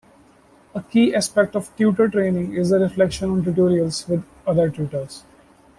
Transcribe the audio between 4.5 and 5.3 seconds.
tutors.